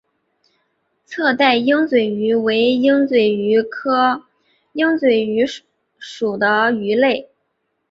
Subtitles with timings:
[1.05, 4.23] 侧带鹦嘴鱼为鹦嘴鱼科
[4.73, 5.45] 鹦嘴鱼
[5.99, 7.29] 属的鱼类。